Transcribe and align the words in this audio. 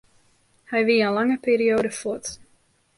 Hy 0.71 0.81
wie 0.87 0.97
in 1.09 1.13
lange 1.17 1.37
perioade 1.47 1.91
fuort. 2.01 2.27